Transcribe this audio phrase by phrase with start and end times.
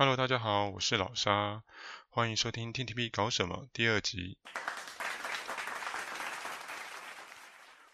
[0.00, 1.62] Hello，大家好，我是老沙，
[2.08, 4.38] 欢迎收听 TTP 搞什么第二集。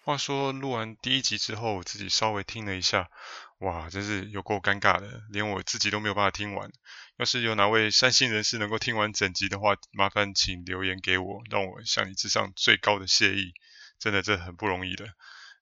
[0.04, 3.10] 话说录完第一集之后，我自己稍微听了一下，
[3.58, 6.70] 哇，真是有够尴尬的，连我自己都没有办法听完。
[7.16, 13.52] 要是有哪位善心人士能够听完整集的话，麻烦请留言给我，让我向你致上最高的谢意。
[13.98, 15.08] 真的，这很不容易的。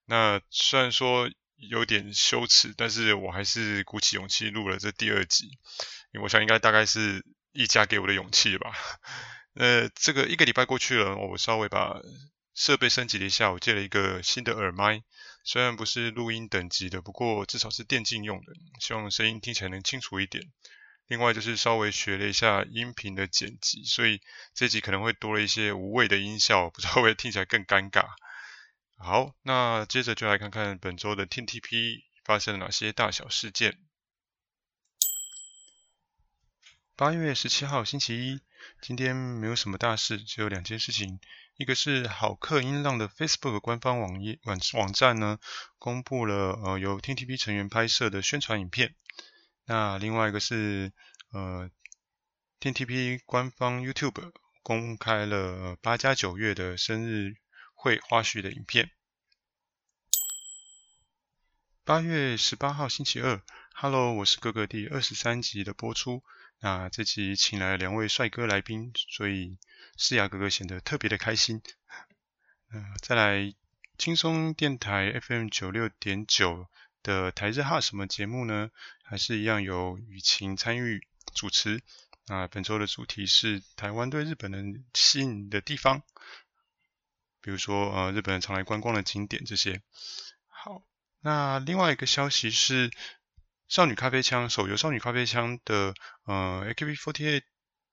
[0.05, 1.31] 那虽然说
[1.69, 5.47] 有点羞耻，但是我还是鼓起勇气录了这第二集。
[6.13, 8.73] 因为我想应该大概是一家给我的勇气吧。
[9.55, 12.01] 呃，这个一个礼拜过去了，我稍微把
[12.55, 15.03] 设备升级了一下，我借了一个新的耳麦，
[15.45, 20.45] 虽然不是录音等级的，不过至少是电竞用的，希望声音听起来能清楚一点。
[21.07, 24.21] 另外就是稍微学了一下音频的剪辑，所以
[24.55, 28.07] 这集可能会多了一些无谓的音效，不知道会不会听起来更尴尬。
[28.97, 33.79] 好，那接着就来看看本周的 TTP 发生了哪些大小事件。
[36.97, 38.41] 八月十七号星期一，
[38.81, 41.21] 今天没有什么大事，只有两件事情。
[41.57, 45.39] 一个是好客音浪的 Facebook 官方网页网网站呢，
[45.79, 48.95] 公布了呃由 TTP 成员拍摄的宣传影片。
[49.67, 50.93] 那另外一个是
[51.31, 51.71] 呃
[52.61, 57.35] TTP 官方 YouTube 公开了八加九月的生日
[57.85, 58.91] 会花絮的影片。
[61.85, 63.43] 八月十八号星期二
[63.75, 66.25] ，Hello，我是哥哥第二十三集的播出。
[66.61, 69.59] 那这集请来了两位帅哥来宾，所以
[69.99, 71.61] 思雅哥哥显得特别的开心。
[72.73, 73.55] 嗯、再来
[73.99, 76.67] 轻松电台 FM 九六点九
[77.03, 78.71] 的台日哈什么节目呢？
[79.03, 81.83] 还是一样有雨晴参与主持。
[82.29, 86.03] 那本周的主题是台湾对日本人吸引的地方，
[87.45, 89.83] 比如说呃日本人常来观光的景点这些。
[90.49, 90.83] 好，
[91.21, 92.91] 那另外一个消息是。
[93.67, 95.95] 少女咖啡枪手游少女咖啡枪的
[96.27, 97.43] 呃 AKB48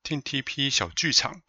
[0.03, 1.41] TTP 小剧场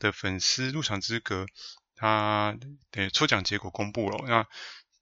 [0.00, 1.46] 的粉丝入场资格，
[1.94, 2.58] 他
[2.90, 4.24] 的抽奖结果公布了。
[4.26, 4.46] 那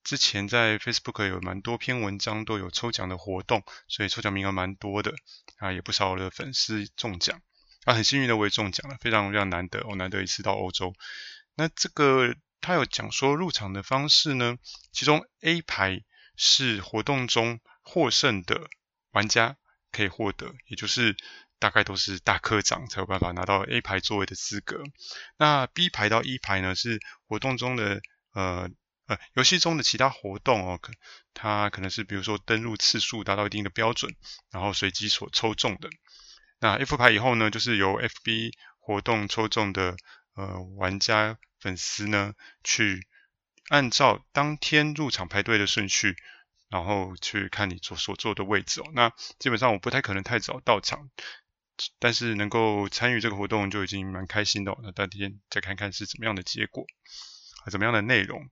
[0.05, 5.15] 之前在 Facebook 有蛮多篇文章都有抽奖的活动，所以抽奖名额蛮多的
[5.57, 7.41] 啊，也不少的粉丝中奖。
[7.87, 10.93] 啊，很幸运的我也中奖了，非常非常难得，我难得一次到欧洲。
[11.55, 12.37] 那这个
[12.67, 14.57] 他有讲说入场的方式呢，
[14.91, 16.03] 其中 A 排
[16.37, 17.61] 是活动中。
[17.89, 18.69] 获胜的
[19.13, 19.57] 玩家
[19.93, 21.17] 可以获得，也就是
[21.61, 24.83] 大概都是大科长才有办法拿到 A 排座位的资格。
[25.37, 28.01] 那 B 排到 E 排呢，是活动中的
[28.33, 28.69] 呃
[29.07, 30.93] 呃游戏中的其他活动哦，可
[31.33, 34.13] 它可能是比如说登录次数达到一定的标准，
[34.51, 35.89] 然后随机所抽中的。
[36.59, 38.51] 那 F 牌以后呢，就是由 FB
[38.81, 39.97] 活动抽中的
[40.35, 42.35] 呃玩家粉丝呢，
[42.65, 43.07] 去
[43.69, 46.17] 按照当天入场排队的顺序。
[46.69, 48.91] 然后去看你所所坐的位置哦。
[48.93, 51.11] 那基本上我不太可能太早到场，
[52.01, 54.79] 但是能够参与这个活动就已经蛮开心的哦。
[54.83, 56.85] 那当天再看看是怎么样的结果，
[57.65, 58.51] 啊，怎么样的内容。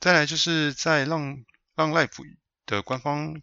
[0.00, 2.22] 再来就是在浪浪 Life
[2.66, 3.40] 的官方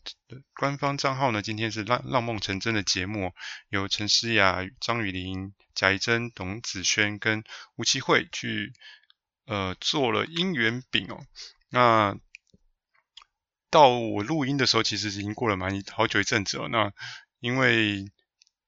[0.54, 3.34] 官方账号呢，今天是浪浪梦成真的节目，
[3.70, 7.44] 由陈诗雅、张雨玲、贾怡珍、董子轩跟
[7.76, 8.74] 吴奇慧去
[9.46, 11.26] 呃做了姻缘饼哦。
[11.70, 12.18] 那
[13.72, 16.68] 到我录音的时候，其实已经过了蛮好久一阵子了。
[16.68, 16.92] 那
[17.40, 18.12] 因为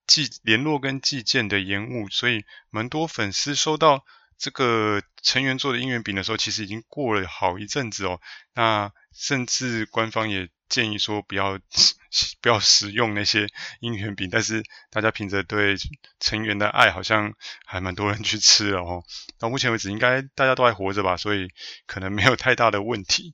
[0.07, 4.05] 寄联络跟寄件的延误，所以蛮多粉丝收到
[4.37, 8.21] 这个成员做的姻缘饼的时候，其实已经过了好一阵子哦。
[8.53, 11.57] 那甚至官方也建议说不要
[12.41, 13.47] 不要使用那些
[13.81, 15.75] 姻缘饼，但是大家凭着对
[16.19, 17.33] 成员的爱，好像
[17.65, 19.03] 还蛮多人去吃了哦。
[19.39, 21.49] 到目前为止，应该大家都还活着吧，所以
[21.87, 23.33] 可能没有太大的问题。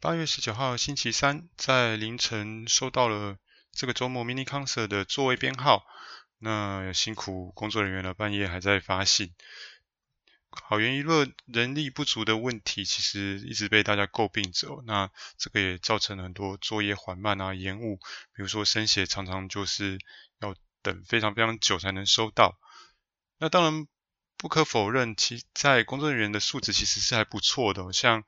[0.00, 3.38] 八月十九号星期三，在凌晨收到了
[3.72, 5.82] 这个周末 mini concert 的座位编号。
[6.38, 9.32] 那辛苦工作人员了，半夜还在发信。
[10.62, 14.82] 好园娱乐人力不足的问题，其实一直被大家诟病着。
[14.86, 17.96] 那这个也造成了很多作业缓慢啊、延误。
[18.34, 19.98] 比如说生写常常就是
[20.40, 22.58] 要等非常非常久才能收到。
[23.38, 23.86] 那当然
[24.36, 28.24] 不可否认，其在工作人员的素质其实是还不错的，像。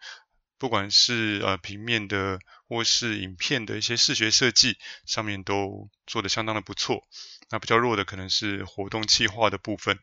[0.58, 7.06] 不管是呃平面的或是影片的一些视觉设计上面都做得相当的不错。
[7.50, 9.98] 那比较弱的可能是活动企划的部分，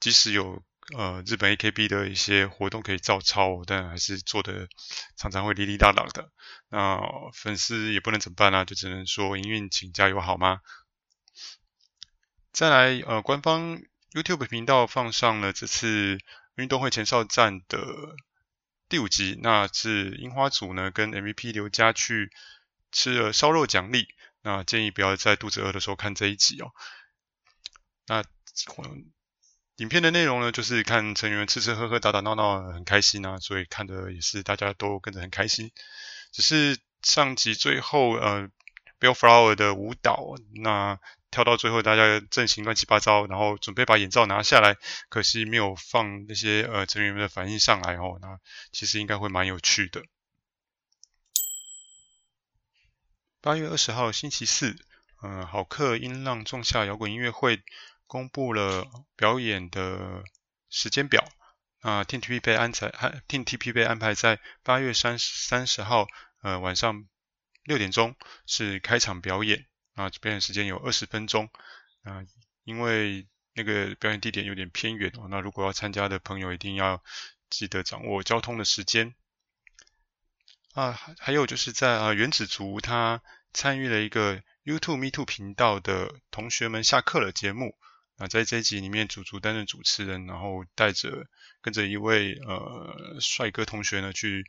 [0.00, 0.64] 即使有
[0.96, 4.68] 呃日本 AKB 的一些活动可以照抄，但还是做的
[5.16, 6.30] 常常会哩哩啦啦的。
[6.68, 7.00] 那
[7.34, 10.60] 粉丝也不能怎么办呢、就只能说营运请加油好吗？
[12.52, 13.82] 再来呃官方
[14.12, 16.18] YouTube 频道放上了这次
[16.56, 18.16] 运动会前哨战的。
[18.88, 22.30] 第五集，那是樱花组呢跟 MVP 刘家去
[22.90, 24.08] 吃了烧肉奖励，
[24.40, 26.70] 那建议不要在肚子饿的时候看这一集哦。
[28.06, 28.24] 那
[29.78, 35.70] 影片的内容呢，就是看成员吃吃喝喝、打打闹闹，很开心啊，所以看的也是大家都跟着很开心。
[36.32, 38.50] 只是上集最后，呃
[38.98, 40.98] ，Bill Flower 的舞蹈，那
[41.30, 44.76] 跳到最后，大家阵型乱七八糟，然后准备把眼罩拿下来，
[45.10, 48.18] 可惜没有放那些呃成员们的反应上来哦。
[48.20, 48.40] 那
[48.72, 50.02] 其实应该会蛮有趣的。
[53.40, 54.76] 八月二十号星期四，
[55.22, 57.62] 嗯、好客音浪仲夏摇滚音乐会
[58.08, 58.84] 公布了
[59.14, 60.24] 表演的
[60.68, 61.24] 时间表。
[61.80, 62.88] 啊，TTP 被安排
[63.28, 66.08] ，TTP 被安排在八月三三十号，
[66.42, 67.06] 呃，晚上
[67.62, 68.16] 六点钟
[68.46, 69.68] 是开场表演。
[69.94, 71.48] 啊，表演时间有二十分钟。
[72.02, 72.24] 啊，
[72.64, 77.00] 因为那个表演地点有点偏远哦，那如果要参加的朋友一定要
[77.48, 79.14] 记得掌握交通的时间。
[80.74, 83.22] 啊，还有就是在啊原子族他
[83.52, 87.76] 参与了一个 YouTube Me Too 频道的同学们下课了节目。
[88.18, 91.28] 啊，在这一集里面，主厨担任主持人，然后带着
[91.62, 94.44] 跟着一位呃帅哥同学呢，去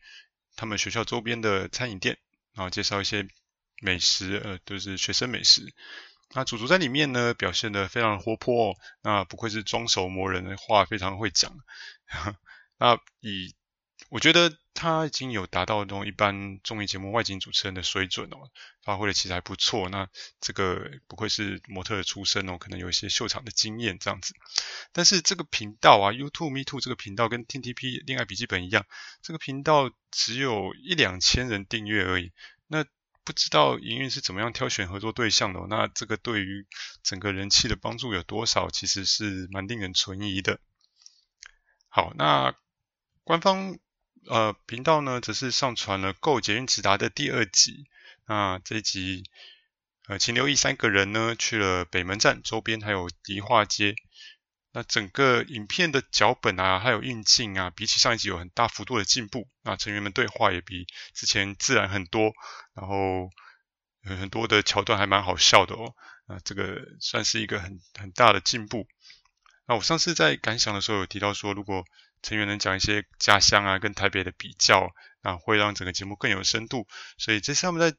[0.56, 2.18] 他们学校周边的餐饮店，
[2.56, 3.28] 然后介绍一些
[3.82, 5.74] 美食，呃，就是学生美食。
[6.34, 11.56] 那主厨在里面呢，表现得非常活泼，那不愧是装熟磨人的话，非常会讲。
[12.78, 13.56] 那以
[14.10, 18.50] 我觉得他已经有达到那种一般综艺节目外景主持人的水准哦，
[18.82, 19.88] 发挥的其实还不错。
[19.88, 20.10] 那
[20.42, 24.34] 这个不愧是模特的出身哦，可能有一些秀场的经验这样子。
[24.94, 28.84] 但是这个频道啊，YouTube Me Too 这个频道跟 TTP 恋爱笔记本一样，
[29.22, 32.32] 这个频道只有一两千人订阅而已。
[32.66, 32.84] 那
[33.24, 35.68] 不知道营运是怎么样挑选合作对象的哦？
[35.70, 36.66] 那这个对于
[37.04, 38.72] 整个人气的帮助有多少？
[38.72, 40.60] 其实是蛮令人存疑的。
[41.90, 42.56] 好，那
[43.24, 43.78] 官方。
[44.28, 47.88] 呃，频道呢，则是上传了《GO 捷运直达》的第二集。
[48.28, 49.24] 那这一集，
[50.08, 53.96] 呃，请留意三个人呢去了北门站周边，还有迪化街。
[54.72, 59.48] 那整个影片的脚本啊，还有运镜啊，比起上一集有很大幅度的进步。
[59.64, 62.34] 那成员们对话也比之前自然很多，
[62.76, 63.32] 然后
[64.04, 65.96] 有很多的桥段还蛮好笑的哦。
[66.28, 68.88] 那这个算是一个很很大的进步。
[69.66, 71.84] 那我上次在感想的时候有提到说，如果
[72.22, 76.88] 成员能讲一些家乡啊，跟台北的比较，啊，会让整个节目更有深度。
[77.18, 77.98] 所以这次他们在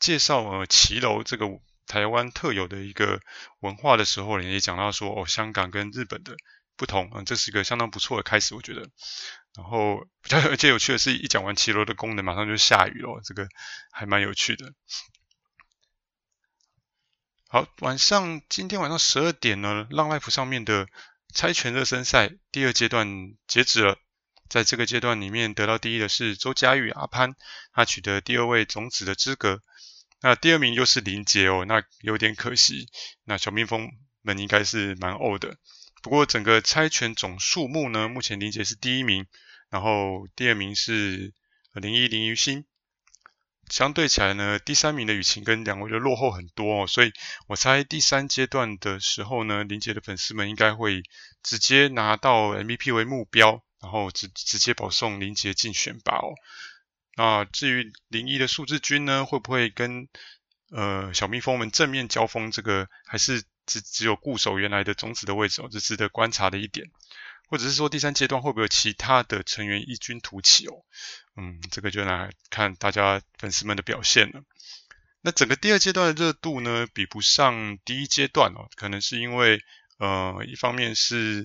[0.00, 1.46] 介绍呃骑楼这个
[1.86, 3.20] 台湾特有的一个
[3.60, 6.34] 文化的时候，也讲到说哦，香港跟日本的
[6.76, 8.88] 不同，嗯，这是一个相当不错的开始，我觉得。
[9.54, 13.46] 然后比较而且有趣的是，一讲完骑楼的功能，马上就下雨了，这个
[13.90, 14.72] 还蛮有趣的。
[17.48, 20.88] 好，晚上今天晚上十二点呢，浪 Life 上面的。
[21.34, 23.98] 猜拳热身赛第二阶段截止了，
[24.48, 27.34] 在这个阶段里面得到第一的是周佳玉阿潘，
[27.72, 29.62] 他取得第二位种子的资格。
[30.20, 32.88] 那第二名又是林杰哦，那有点可惜。
[33.24, 33.88] 那小蜜蜂
[34.20, 35.56] 们应该是蛮呕的。
[36.02, 39.26] 不过整个猜拳总数目呢，目前林杰是第一名，
[39.70, 41.32] 然后第二名是
[41.72, 42.64] 林一林于心。
[43.72, 47.12] 相对起来呢，第三名的雨晴跟两位就落后很多哦，所以
[47.46, 51.02] 我猜第三阶段的时候呢，林杰的粉丝们应该会
[51.42, 56.34] 直接拿到 MVP 为目标，然后直直接保送林杰进选拔哦。
[57.16, 60.06] 那至于零一的数字军呢，会不会跟
[60.70, 62.50] 呃小蜜蜂们正面交锋？
[62.50, 66.90] 这个还是只只有固守原来的种子的位置哦，这值得观察的一点。
[67.52, 70.86] 或者是说第三阶段会不会有其他的成员异军突起哦？
[71.36, 74.42] 嗯，这个就来看大家粉丝们的表现了。
[75.20, 79.60] 那整个第二阶段的热度呢，比不上第一阶段哦，可能是因为
[79.98, 81.44] 呃，一方面是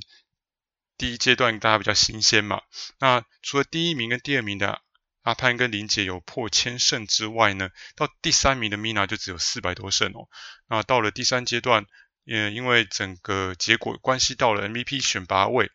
[0.97, 2.61] 第一阶段大家比较新鲜嘛。
[3.01, 4.81] 那除了第一名跟第二名的
[5.23, 10.29] 阿潘跟林杰有破千胜之外呢，到第三名的 Mina 就只有四百多胜哦。
[10.69, 11.85] 那到了第三阶段，
[12.23, 15.69] 也因为整个结果关系到了 MVP 选拔位。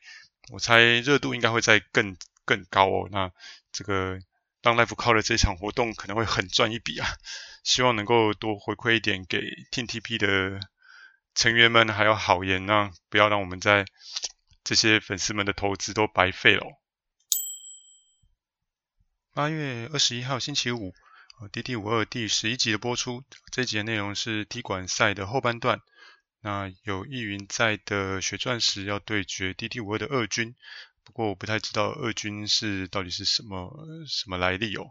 [0.51, 3.09] 我猜热度应该会再更更高哦。
[3.11, 3.31] 那
[3.71, 4.19] 这个
[4.63, 7.09] 浪 Life 靠了这场活动可能会狠赚一笔啊！
[7.65, 9.39] 希望能够多回馈一点给
[9.71, 10.61] TTP 的
[11.35, 13.85] 成员们，还有好言，那不要让我们在
[14.65, 16.65] 这些粉丝们的投资都白费了。
[19.33, 20.93] 八月二十一号星期五
[21.53, 25.81] ，DD52 第十一集的播出，这集的内容是踢馆赛的后半段。
[26.43, 30.57] 那有易云在的血钻石要对决 DD52 的二军，
[31.05, 34.91] 不过我不太知道二军是到底是什么什么来历哦。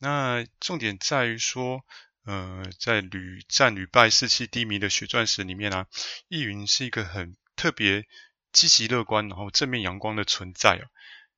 [0.00, 1.84] 那重点在于说，
[2.24, 5.86] 呃，在屡战屡败、士气低迷的血钻石里面啊，
[6.28, 8.06] 易云是一个很特别
[8.52, 10.84] 积极乐观、然后正面阳光的存在哦。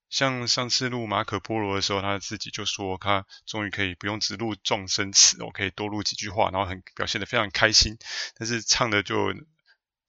[0.09, 7.99] 像上次录马可波罗的时候，他自己就说他终于可以不用只录状声词，我可以多录几句话，然后很表现得非常开心。
[8.39, 9.35] 但是唱的就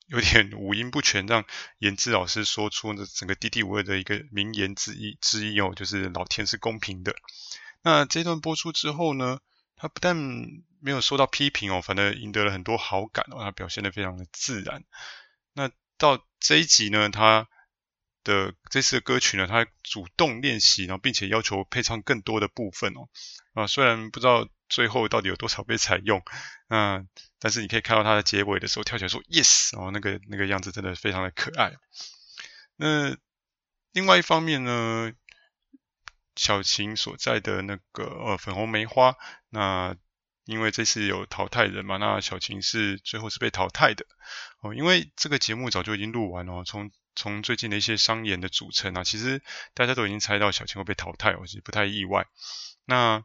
[0.05, 1.43] 有点五音不全，让
[1.79, 7.15] 颜志老师说出整个 DD52 的一个名言之一之一哦，就是老天是公平的。
[7.81, 9.39] 那这段播出之后呢，
[9.75, 10.15] 他不但
[10.79, 14.83] 没有受到批评哦，反而赢得了很多好感哦，他表现得非常的自然。
[15.53, 17.47] 那到这一集呢，他。
[18.27, 23.07] 的这次歌曲呢，他主动练习，然后并且要求配唱更多的部分哦。
[23.53, 26.21] 啊，虽然不知道最后到底有多少被采用，
[26.67, 27.03] 啊，
[27.39, 31.73] 但是你可以看到他的结尾的时候跳起来说 yes，哦，那个那个样子真的非常的可爱。
[32.75, 33.17] 那
[33.93, 35.11] 另外一方面呢，
[36.35, 39.15] 小琴所在的那个呃粉红梅花，
[39.49, 39.95] 那
[40.45, 44.05] 因为这次有淘汰人嘛，那小琴是最后是被淘汰的
[44.61, 49.41] 哦，因为这个节目早就已经录完了，从从最近的一些商演的组成啊，其实
[49.73, 52.27] 大家都已经猜到小琴会被淘汰，我其实不太意外。
[52.85, 53.23] 那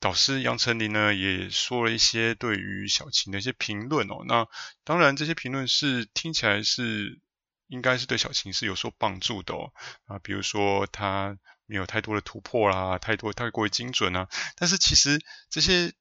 [0.00, 4.24] 导师杨丞琳呢，也说了一些对于小琴的一些评论哦。
[4.26, 4.48] 那
[4.82, 7.20] 当然，这些评论是听起来是
[7.68, 9.72] 应该是对小琴是有所帮助的哦。
[10.06, 14.28] 啊，比如说她没有太多的突破啦，太多太过于精准啊。
[14.56, 15.94] 但是其实这些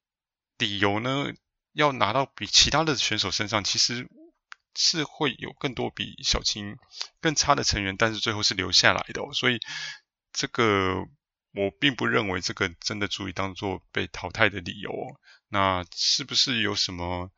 [0.58, 1.32] 理由呢，
[1.74, 4.10] 要拿到比其他的选手身上，其实。
[4.76, 6.78] 是会有更多比小青
[7.22, 9.60] 更差的成员，但是最后是留下来的哦，所以
[10.34, 11.06] 这个
[11.54, 15.20] 我并不认为这个真的足以当做被淘汰的理由哦。
[15.48, 17.32] 那是不是有什么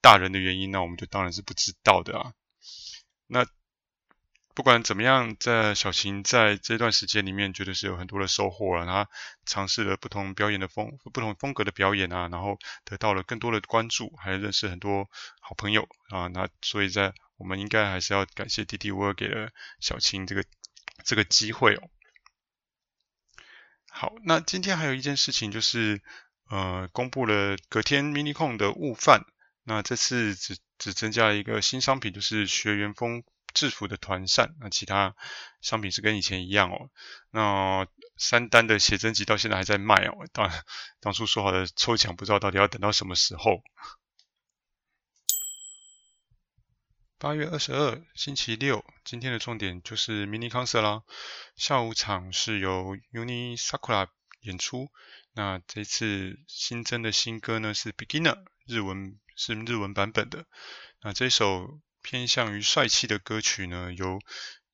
[0.00, 0.70] 大人的原因？
[0.70, 2.34] 那我们就当然是不知道的啊。
[3.26, 3.46] 那。
[4.52, 8.84] 不管怎么样，在小琴在这段时间里面，绝对是有很多的收获了。
[8.84, 9.08] 他
[9.46, 15.08] 尝试了不同表演的风，不同风格的表演啊，然后得到了更多的关注，还认识很多
[15.40, 16.26] 好朋友啊。
[16.26, 20.44] 那所以在我们应该还是要感谢 DD52 给了小琴这个
[21.04, 21.88] 这个机会哦。
[23.88, 26.02] 好，那今天还有一件事情就是，
[26.50, 29.22] 呃，公布了隔天 MINICON 的物贩，
[29.62, 33.22] 那这次只只增加了一个新商品，就是学员风。
[33.52, 35.14] 制服的团扇，那其他
[35.60, 36.90] 商品是跟以前一样哦。
[37.30, 40.26] 那三单的写真集到现在还在卖哦。
[40.32, 40.64] 当然
[41.00, 43.62] 当初说好的抽奖，不知道到底要等到什么时候。
[47.18, 51.02] 八月二十二，星期六，今天的重点就是 mini concert 啦。
[51.56, 54.08] 下午场是由 Uni Sakura
[54.40, 54.90] 演出。
[55.32, 60.46] 那这次新增的新歌呢是 Beginner，日文是日文版本的。
[61.02, 61.80] 那这首。
[62.02, 64.18] 偏向于帅气的歌曲呢，由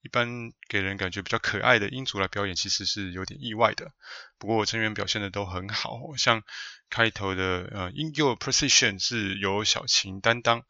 [0.02, 3.92] 一般给人感觉比较可爱的音组来表演，其实是有点意外的。
[4.38, 6.44] 不过成员表现的都很好，像
[6.88, 10.64] 开头的呃 In Your Position 是由小琴担当，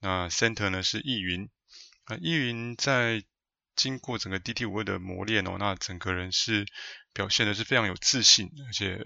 [0.00, 1.48] 那 Center 呢是易云，
[2.04, 3.22] 啊易云在
[3.76, 6.66] 经过整个 DD52 的磨练哦，那整个人是
[7.12, 9.04] 表现的是非常有自信，而且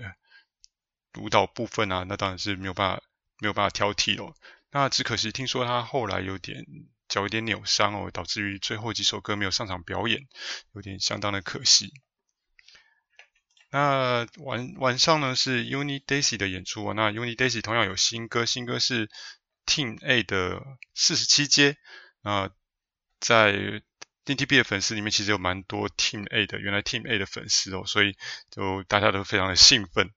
[1.20, 3.02] 舞蹈部分啊，那当然是没有办法
[3.38, 4.34] 没有办法挑剔哦。
[4.70, 6.64] 那只可惜听说他后来有点。
[7.14, 10.26] 脚有点扭伤哦，导致于最后几首歌没有上场表演，
[10.73, 11.92] 有点相当的可惜。
[13.71, 19.09] 那晚晚上呢是 Uni Daisy 的演出哦，那 Uni Daisy 同样有新歌，新歌是
[19.64, 20.61] Team A 的
[20.92, 21.76] 四十七阶。
[22.21, 22.50] 那
[23.21, 23.80] 在
[24.25, 28.16] DTP 的粉丝里面，其实有蛮多 Team A 的，原来 Team A 的粉丝哦，所以
[28.50, 30.11] 就大家都非常的兴奋。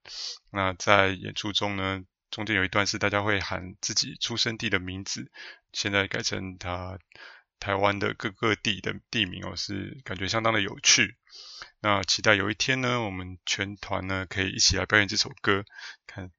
[0.49, 5.31] 那在演出中呢，中间有一段是大家会喊自己出生地的名字。
[5.77, 6.97] 现在改成它
[7.59, 11.15] 台湾的各个地的地名哦，是感觉相当的有趣。
[11.81, 15.63] 那期待有一天呢，我们全团呢可以一起来表演这首歌，
[16.07, 16.31] 看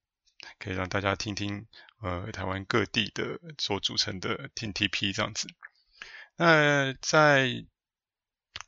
[0.59, 1.68] 可以让大家听听
[2.02, 5.47] 呃台湾各地的所组成的 Team TP 这样子。
[6.35, 7.64] 那在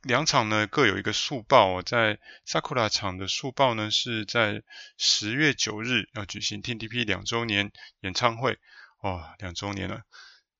[0.04, 4.62] 两场呢各有一个速报哦，在 Sakura 场的速报呢是在
[4.96, 7.72] 十月九日要举行 Team TP 两周年
[8.02, 8.60] 演唱会，
[9.02, 10.02] 哇，两周年了。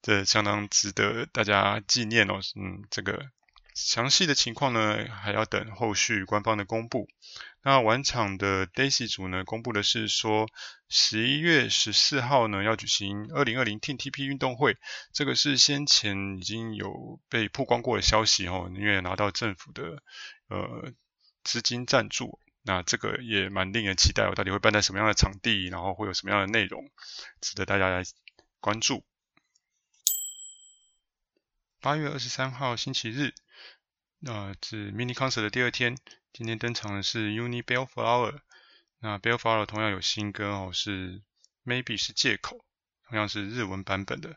[0.03, 3.31] 这相当值得大家纪念哦，嗯，这个
[3.75, 7.09] 详细的情况呢，还要等后续官方的公布。
[7.63, 10.49] 那晚场的 Daisy 组呢，公布的是说，
[10.89, 14.79] 十一月十四号呢要举行二零二零 TTP 运动会，
[15.13, 20.03] 这个是先前已经有被曝光过的消息哦，因为拿到政府的
[20.49, 20.91] 呃
[21.45, 26.91] 资金赞助，那这个也蛮令人期待哦，到底会办在什么样的场地，然后会有什么样的内容，
[27.43, 28.03] 值得大家来
[28.61, 29.05] 关注。
[31.83, 33.33] 八月二十三号星期日，
[34.19, 35.97] 那是 mini concert 的第二天。
[36.31, 38.39] 今天登场的是 Uni Bellflower，
[38.99, 41.23] 那 Bellflower 同样有新歌哦，是
[41.65, 42.63] Maybe 是借口，
[43.09, 44.37] 同样是日文版本的。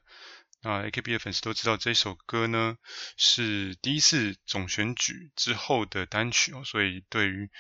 [0.61, 2.77] 那 AKB 的粉丝都知道这首歌呢
[3.17, 7.51] 是第一次总选举之后的单曲哦，所以对于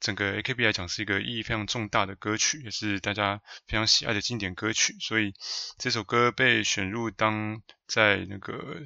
[0.00, 4.96] 整个 AKB 来讲是一个意义非常重大的歌曲，也是大家非常喜爱的经典歌曲。
[5.00, 5.34] 所以
[5.76, 8.80] 这首歌被选入当在那个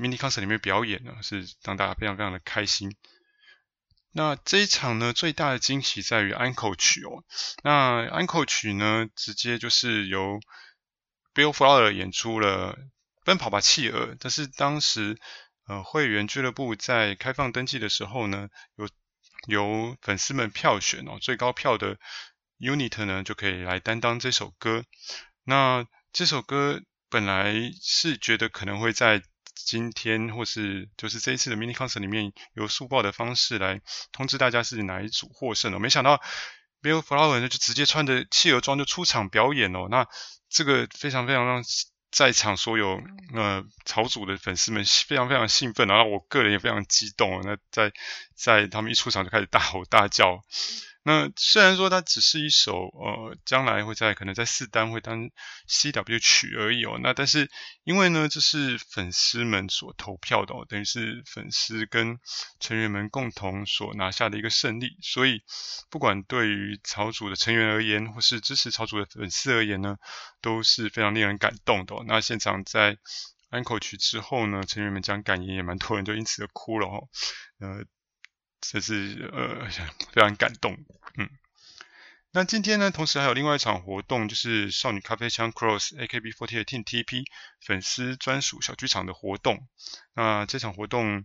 [0.00, 2.96] mini concert 里面表演呢，是让大家非常非常的开心。
[4.12, 7.22] 那这一场呢，最大的惊喜在于安可曲哦。
[7.62, 10.40] 那安可曲呢，直接就是由
[11.32, 12.74] BILLFLOWER 演出了
[13.24, 14.14] 《奔跑吧，企鹅》。
[14.18, 15.16] 但是当时
[15.68, 18.88] 呃会员俱乐部在开放登记的时候呢，有
[19.46, 21.96] 由粉丝们票选哦，最高票的
[22.58, 24.84] unit 呢就可以来担当这首歌。
[25.44, 29.22] 那这首歌本来是觉得可能会在
[29.54, 33.80] 今天或是就是这一次的 mini concert 里面，由速报的方式来
[34.12, 35.78] 通知大家是哪一组获胜了。
[35.78, 36.20] 没想到
[36.82, 39.88] BILLFLOWER 呢就直接穿着企鹅装就出场表演哦。
[39.90, 40.06] 那
[40.48, 41.62] 这个非常非常让
[42.10, 43.00] 在场所有
[43.34, 47.40] 呃草组的粉丝们非常非常兴奋，然后我个人也非常激动。
[47.42, 47.92] 那在
[48.34, 50.42] 在他们一出场就开始大吼大叫。
[51.10, 55.28] 那虽然说它只是一首呃将来会在可能在四单会当
[55.68, 57.50] CW 曲而已哦，那但是
[57.82, 62.20] 因为呢这是粉丝们所投票的哦，等于是粉丝跟
[62.60, 65.42] 成员们共同所拿下的一个胜利，所以
[65.90, 69.96] 不管对于草组的成员而言，或是支持草组的粉丝而言呢，
[70.40, 72.04] 都是非常令人感动的哦。
[72.06, 72.98] 那现场在
[73.48, 77.08] 安可曲之后呢，成员们讲感言也蛮多人就因此而哭了哦，
[77.58, 77.84] 呃。
[78.62, 79.66] 这是呃
[80.12, 80.76] 非常感动，
[81.16, 81.28] 嗯。
[82.32, 87.24] 那今天呢，同时还有另外一场活动，就是少女咖啡枪 Cross AKB48 Team TP
[87.60, 89.66] 粉丝专属小剧场的活动。
[90.14, 91.24] 那这场活动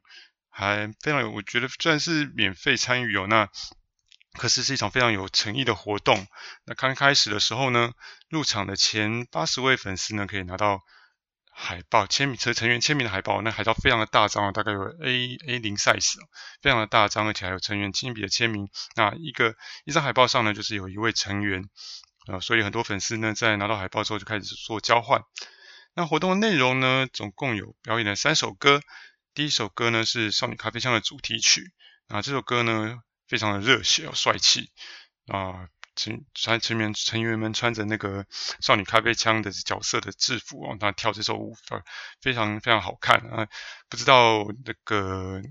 [0.50, 3.50] 还非常有，我觉得虽然是免费参与哦，那
[4.34, 6.25] 可是是一场非常有诚意的活动。
[6.65, 7.92] 那刚开始的时候呢，
[8.30, 10.84] 入场的前八十位粉丝呢，可以拿到。
[11.57, 16.15] 海报签名，成成员签名的海报，那海报非常的大张啊，大概有 A A 零 size，
[16.62, 18.69] 非常的大张，而且还有成员亲笔的签名。
[18.95, 21.63] 那一个一张海报上呢，就是有一位成员
[22.27, 25.24] 啊、呃，所以很多粉丝呢，在拿到海报之后就开始做交换。
[25.94, 28.81] 那活动的内容呢，总共有表演了三首歌。
[29.33, 31.72] 第一首歌呢是少女咖啡枪的主题曲，
[32.09, 34.72] 啊，这首歌呢非常的热血哦，帅气
[35.27, 35.70] 啊。
[35.96, 38.25] 成穿成员成员们穿着那个
[38.60, 41.55] 少女咖啡枪的角色的制服哦，那跳这首舞
[42.22, 43.48] 非常非常好看啊！
[43.90, 45.42] 不知道那个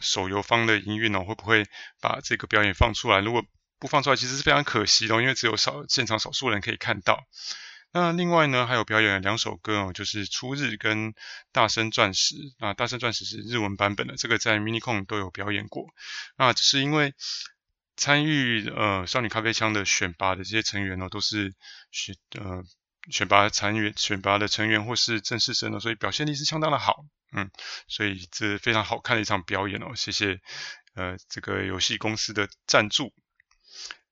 [0.00, 1.64] 手游方的营运哦会不会
[2.00, 3.20] 把这个表演放出来？
[3.20, 3.44] 如果
[3.78, 7.24] 不放出来，其实是非常可惜的，因为只有少现场少数人可以看到。
[7.92, 11.14] 那另外呢，还有表演了两首歌哦，就是初日跟
[11.52, 15.86] 大声钻石啊，大声钻石是日文版本的，这个在 MiniCon 都有表演过。
[16.36, 17.14] 那只是因为。
[17.96, 21.54] 参与呃少女咖啡枪的选拔的这些成员呢，都是
[21.92, 22.64] 选呃
[23.10, 27.50] 选拔成员选拔的成员或是正式生呢，所以表现力是相当的好，嗯，
[27.86, 30.40] 所以这非常好看的一场表演哦，谢谢
[30.94, 33.12] 呃这个游戏公司的赞助。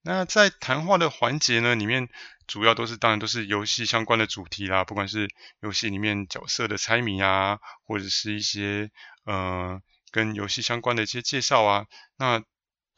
[0.03, 2.09] 那在谈话的环节呢，里面
[2.47, 5.29] 主要都是当然都是游戏相关的主题啦，不管是
[5.61, 8.91] 游戏里面角色的猜谜啊，或者是一些
[9.25, 12.45] 呃跟游戏相关的一些介绍啊，那。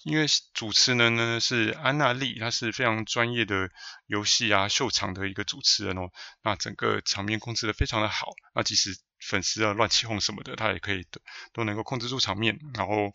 [0.04, 3.70] 因为主持人呢是安娜丽，她是非常专业的
[4.06, 6.10] 游戏啊秀场的一个主持人哦，
[6.42, 11.20] 那整个场面控制的非常的好，那即使粉丝啊乱起哄什么的，她也可以都
[11.52, 13.10] 都能够控制住场面，然后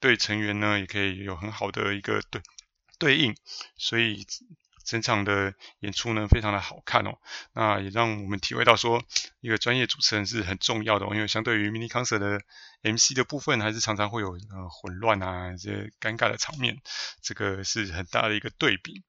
[0.00, 2.42] 对成员呢也可以有很好的一个对
[2.98, 3.34] 对应，
[3.76, 4.26] 所以。
[4.90, 7.16] 整场的演出呢，非常的好看哦，
[7.52, 9.04] 那也让我们体会到说，
[9.40, 12.40] 一个专业主持人是很重要的哦，因为相对于 mini concert 的
[12.82, 16.76] MC 的部分，还是常常会有呃混乱啊，这些尴尬的场面，
[17.22, 19.04] 这个是很大的一个对比。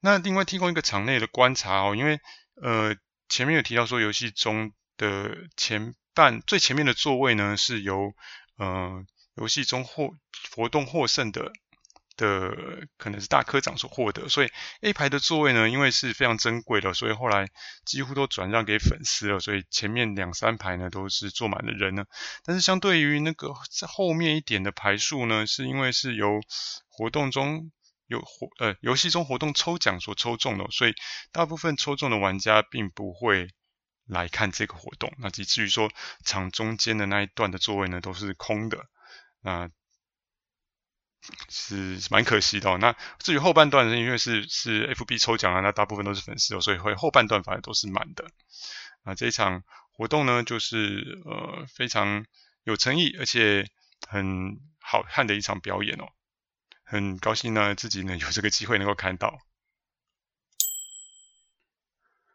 [0.00, 2.18] 那另外提供一个场内的观察哦，因为
[2.60, 2.96] 呃
[3.28, 8.12] 前面有提到说，游戏中的前半最前面的座位呢，是由
[8.56, 10.16] 呃游戏中获
[10.56, 11.52] 活动获胜的。
[12.16, 12.56] 的
[12.96, 14.48] 可能是大科长所获得，所以
[14.80, 17.48] A 排的座位呢，因为是非常珍贵的，所以后来
[17.84, 22.04] 几乎都转让给粉丝了，所以前面两三排呢都是坐满了人呢。
[22.44, 26.40] 但是相对于那个在后面一点的排数呢，是因为是由
[26.88, 27.70] 活动中
[28.06, 30.94] 有活呃游戏中活动抽奖所抽中的，所以
[31.32, 33.50] 大部分抽中的玩家并不会
[34.06, 35.90] 来看这个活动，那以至于说
[36.24, 38.86] 场中间的那一段的座位呢都是空的，
[39.40, 39.70] 那。
[41.48, 42.76] 是蛮可惜的。
[42.78, 48.30] 那至于后半段，因为是是 FB 抽奖啊，那大部分都是粉丝哦，所以会后半段反而都是满的。
[49.04, 49.62] 那这一场
[49.92, 52.26] 活动呢，就是呃非常
[52.64, 53.70] 有诚意，而且
[54.08, 56.08] 很好看的一场表演哦。
[56.84, 59.38] 很高兴呢，自己呢 有这个机会能够看到。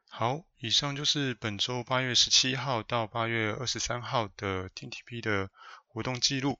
[0.09, 5.49] 好，以上就是本周八月十七号到八月二十三号的 TTP 的
[5.87, 6.59] 活动记录。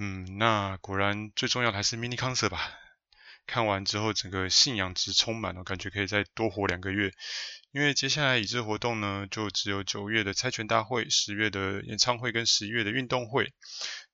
[0.00, 2.72] 嗯，那果然最重要的还是 mini concert 吧。
[3.46, 7.12] 看完之后，整个信仰值充满了，感觉可以再多活两个月。
[7.72, 13.52] 因为接下来已知活动呢，就只有九月的猜拳大会、十月的演唱会跟十一月的运动会。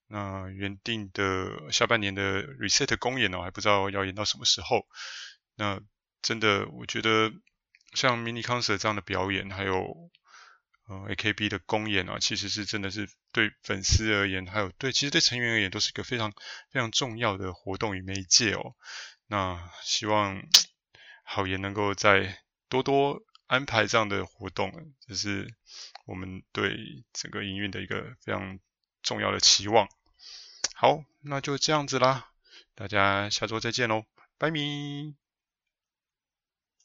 [0.08, 4.86] 那原定的下半年的 reset 公演呢，还不知道要演到什么时候。
[5.54, 5.80] 那
[6.20, 7.30] 真的，我觉得
[7.94, 10.10] 像 mini concert 这样的表演，还有
[10.88, 16.32] 呃 AKB 的公演啊，其实是真的是对粉丝而言，还有对其实对成员而言，都是一个非常
[16.70, 18.74] 非常重要的活动与媒介哦。
[19.26, 20.42] 那希望
[21.24, 24.72] 好言能够再多多安排这样的活动，
[25.06, 25.52] 这是
[26.04, 28.60] 我们对整个营运的一个非常
[29.02, 29.88] 重要的期望。
[30.74, 32.28] 好，那就这样子啦，
[32.76, 34.04] 大家下周再见喽，
[34.38, 35.25] 拜咪。